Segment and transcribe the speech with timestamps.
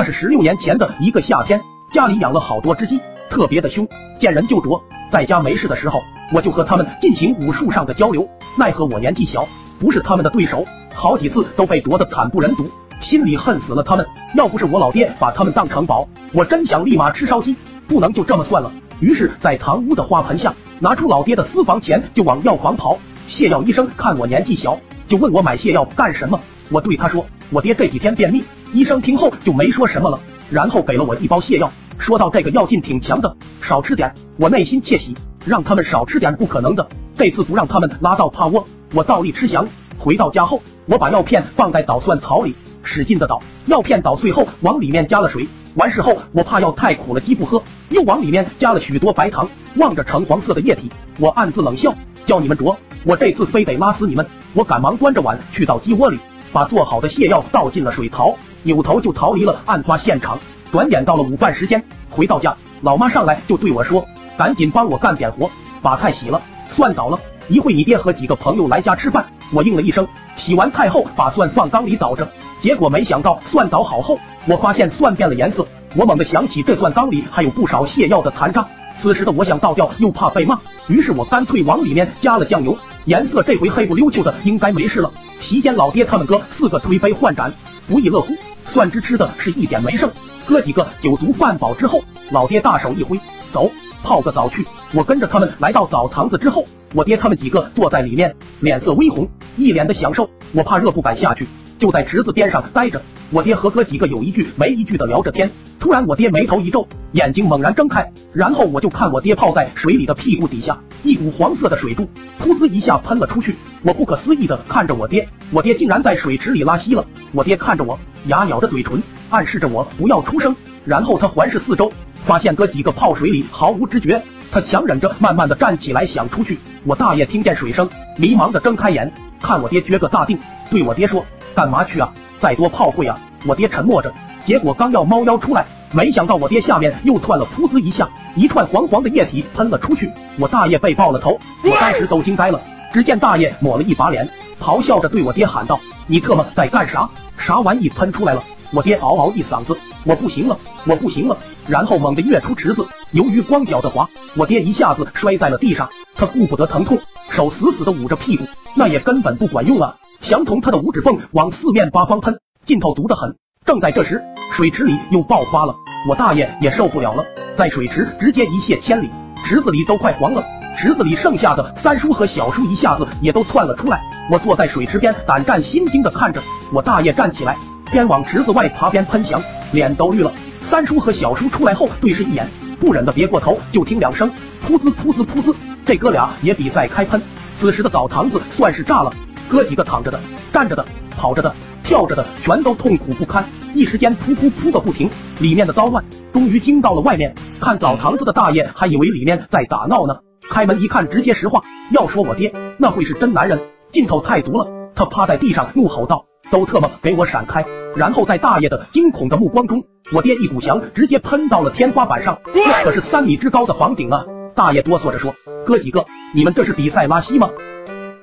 [0.00, 1.60] 那是十六年前的一个夏天，
[1.92, 3.86] 家里养了好多只鸡，特别的凶，
[4.18, 4.82] 见人就啄。
[5.12, 6.00] 在家没事的时候，
[6.32, 8.26] 我就和他们进行武术上的交流。
[8.56, 9.46] 奈何我年纪小，
[9.78, 12.64] 不是他们的对手，好几次都被啄得惨不忍睹，
[13.02, 14.06] 心里恨死了他们。
[14.34, 17.54] 要不是我老爹把他们当成宝，我真想立马吃烧鸡。
[17.86, 18.72] 不能就这么算了。
[19.00, 22.98] 于是，在堂屋的花盆下拿出老爹的私房钱，就往药房跑。
[23.28, 26.40] 泻药医生看我年纪小，就问我买泻药干什么。
[26.70, 28.44] 我对他说，我爹这几天便秘。
[28.72, 30.18] 医生听后就没说什么了，
[30.50, 31.68] 然后给了我一包泻药，
[31.98, 34.12] 说到这个药劲挺强的，少吃点。
[34.36, 35.12] 我内心窃喜，
[35.44, 36.86] 让他们少吃点不可能的，
[37.16, 38.64] 这次不让他们拉到趴窝，
[38.94, 39.66] 我倒立吃翔。
[39.98, 42.54] 回到家后，我把药片放在捣蒜槽里，
[42.84, 45.46] 使劲的捣，药片捣碎后往里面加了水。
[45.74, 49.48] 完事后，我怕药太苦了鸡不喝，又往里面加了许多白糖。
[49.76, 51.92] 望着橙黄色的液体，我暗自冷笑，
[52.26, 54.26] 叫你们啄，我这次非得拉死你们！
[54.54, 56.18] 我赶忙端着碗去到鸡窝里，
[56.52, 58.34] 把做好的泻药倒进了水槽。
[58.62, 60.38] 扭头就逃离了案发现场。
[60.70, 64.06] 转眼到了午饭时间，回到家，老妈上来就对我说
[64.36, 65.50] ：“赶紧帮我干点活，
[65.82, 66.40] 把菜洗了，
[66.76, 67.18] 蒜捣了。
[67.48, 70.06] 一会你爹和几个朋友来家吃饭。”我应了一声，
[70.36, 72.28] 洗完菜后把蒜放缸里捣着。
[72.62, 75.66] 结果没想到蒜捣好后，我发现蒜变了颜色。
[75.96, 78.64] 我猛地想起这蒜缸里还有不少泻药的残渣。
[79.02, 80.56] 此时的我想倒掉又怕被骂，
[80.88, 82.76] 于是我干脆往里面加了酱油。
[83.06, 85.10] 颜色这回黑不溜秋的，应该没事了。
[85.40, 87.52] 席间老爹他们哥四个推杯换盏，
[87.88, 88.34] 不亦乐乎。
[88.66, 90.10] 蒜汁吃的是一点没剩，
[90.46, 93.18] 哥几个酒足饭饱之后，老爹大手一挥，
[93.52, 93.70] 走，
[94.02, 94.64] 泡个澡去。
[94.92, 100.28] 我跟着他们来到澡堂子之后，我爹他们几个坐在里面，脸色微红，一脸的享受。
[100.52, 101.46] 我怕热不敢下去，
[101.78, 103.00] 就在池子边上待着。
[103.30, 105.50] 我爹和哥几个有一句没一句的聊着天。
[105.80, 112.08] 突然，我爹眉头一皱，眼睛猛然睁开，然后我就看我爹泡在水里的屁股底下，一股黄色的水柱
[112.40, 113.54] 噗呲一下喷了出去。
[113.82, 117.04] 我不可思议的看着我爹，我爹竟然在水池里拉稀了。
[117.32, 117.98] 我爹看着我。
[118.26, 120.54] 牙咬着嘴唇，暗示着我不要出声。
[120.84, 121.90] 然后他环视四周，
[122.26, 124.20] 发现哥几个泡水里毫无知觉。
[124.52, 126.58] 他强忍着，慢慢的站起来想出去。
[126.84, 127.88] 我大爷听见水声，
[128.18, 130.38] 迷茫的睁开眼，看我爹撅个大腚，
[130.70, 131.24] 对我爹说
[131.54, 132.12] ：“干嘛去啊？
[132.40, 134.12] 再多泡会啊！”我爹沉默着。
[134.44, 140.08] 结果刚要猫腰出来，没想到我爹下面又窜了，噗呲一下，一串黄黄的液体喷了出去。
[140.38, 142.60] 我大爷被爆了头，我当时都惊呆了。
[142.92, 144.28] 只见大爷抹了一把脸，
[144.60, 148.42] 咆哮着对我爹喊道：“你特么在干啥？”啥玩意喷出来了！
[148.72, 150.56] 我爹嗷嗷一嗓子，我不行了，
[150.86, 151.36] 我不行了！
[151.66, 155.88] 然后猛地跃出池子，由于光脚的滑，我爹一下子摔在了地上。
[156.14, 156.98] 他顾不得疼痛，
[157.30, 158.44] 手死死的捂着屁股，
[158.76, 159.96] 那也根本不管用啊！
[160.22, 163.36] 想从他的五指缝往四面八方喷，劲头足得很。
[163.70, 164.20] 正在这时，
[164.56, 165.72] 水池里又爆发了，
[166.08, 167.24] 我大爷也受不了了，
[167.56, 169.08] 在水池直接一泻千里，
[169.46, 170.44] 池子里都快黄了。
[170.76, 174.02] 池子里剩下的三叔和小叔一下子也都窜了出来。
[174.28, 176.42] 我坐在水池边，胆战心惊的看着
[176.72, 177.56] 我大爷站起来，
[177.92, 180.32] 边往池子外爬边喷翔，脸都绿了。
[180.68, 182.44] 三叔和小叔出来后对视一眼，
[182.80, 184.28] 不忍的别过头，就听两声
[184.66, 185.54] 噗呲噗呲噗呲，
[185.86, 187.22] 这哥俩也比赛开喷。
[187.60, 189.12] 此时的澡堂子算是炸了，
[189.48, 190.18] 哥几个躺着的、
[190.52, 190.84] 站着的、
[191.16, 191.54] 跑着的、
[191.84, 193.44] 跳着的，全都痛苦不堪，
[193.74, 195.08] 一时间噗噗噗个不停，
[195.40, 197.34] 里面的骚乱终于惊到了外面。
[197.60, 200.14] 看澡堂子的大爷还以为里面在打闹呢。
[200.50, 201.60] 开门一看，直接石化。
[201.92, 203.60] 要说我爹，那会是真男人，
[203.92, 204.66] 劲头太足了。
[204.96, 207.64] 他趴在地上怒吼道：“都特么给我闪开！”
[207.94, 214.24] 然后在大爷的惊恐的目光中，我爹一股翔直接喷到了天花板上，那可是三米之高的房顶啊！
[214.56, 215.32] 大爷哆嗦着说
[215.64, 216.04] ：“哥几个，
[216.34, 217.48] 你们这是比赛拉稀吗？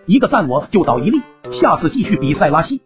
[0.06, 1.22] 一个赞我就倒一粒，
[1.52, 2.82] 下次继续比赛拉稀。”